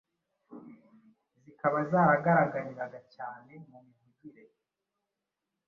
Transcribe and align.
zikaba 1.41 1.77
zaragaragariraga 1.91 2.99
cyane 3.15 3.51
mu 3.69 3.77
mivugire, 3.85 4.43